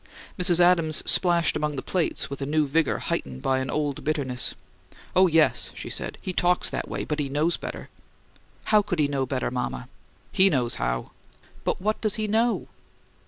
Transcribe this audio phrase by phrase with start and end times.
[0.39, 0.59] Mrs.
[0.59, 4.55] Adams splashed among the plates with a new vigour heightened by an old bitterness.
[5.15, 6.17] "Oh, yes," she said.
[6.23, 7.87] "He talks that way; but he knows better."
[8.63, 9.87] "How could he 'know better,' mama?"
[10.31, 11.11] "HE knows how!"
[11.63, 12.67] "But what does he know?"